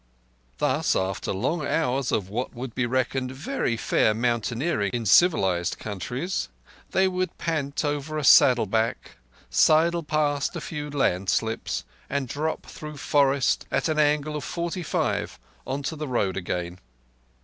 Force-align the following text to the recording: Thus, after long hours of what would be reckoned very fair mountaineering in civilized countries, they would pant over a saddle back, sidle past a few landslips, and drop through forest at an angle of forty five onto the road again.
Thus, 0.57 0.95
after 0.95 1.31
long 1.31 1.63
hours 1.63 2.11
of 2.11 2.27
what 2.27 2.55
would 2.55 2.73
be 2.73 2.87
reckoned 2.87 3.29
very 3.31 3.77
fair 3.77 4.15
mountaineering 4.15 4.89
in 4.93 5.05
civilized 5.05 5.77
countries, 5.77 6.49
they 6.89 7.07
would 7.07 7.37
pant 7.37 7.85
over 7.85 8.17
a 8.17 8.23
saddle 8.23 8.65
back, 8.65 9.17
sidle 9.51 10.01
past 10.01 10.55
a 10.55 10.61
few 10.61 10.89
landslips, 10.89 11.83
and 12.09 12.27
drop 12.27 12.65
through 12.65 12.97
forest 12.97 13.67
at 13.69 13.87
an 13.89 13.99
angle 13.99 14.35
of 14.35 14.43
forty 14.43 14.81
five 14.81 15.37
onto 15.67 15.95
the 15.95 16.07
road 16.07 16.35
again. 16.35 16.79